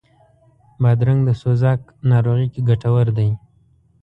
[0.81, 3.29] بادرنګ د سوزاک ناروغي کې ګټور دی.